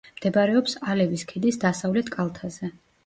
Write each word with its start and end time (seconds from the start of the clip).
მდებარეობს 0.19 0.73
ალევის 0.93 1.25
ქედის 1.33 1.63
დასავლეთ 1.65 2.11
კალთაზე. 2.17 2.73